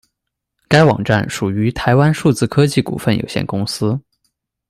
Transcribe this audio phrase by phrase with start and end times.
[0.67, 4.01] 该网站属于台湾数字科技股份有限公司。